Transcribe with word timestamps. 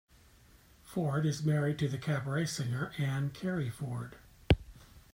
Ford 0.81 1.27
is 1.27 1.43
married 1.45 1.77
to 1.77 1.87
the 1.87 1.99
cabaret 1.99 2.47
singer 2.47 2.91
Anne 2.97 3.29
Kerry 3.29 3.69
Ford. 3.69 4.15